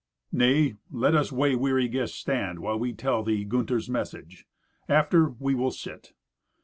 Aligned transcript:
"Nay, 0.31 0.77
let 0.89 1.13
us 1.13 1.31
way 1.31 1.55
weary 1.55 1.87
guests 1.87 2.17
stand 2.17 2.57
while 2.57 2.79
we 2.79 2.91
tell 2.91 3.21
thee 3.21 3.43
Gunther's 3.45 3.87
message. 3.87 4.47
After, 4.89 5.29
we 5.37 5.53
will 5.53 5.69
sit. 5.69 6.13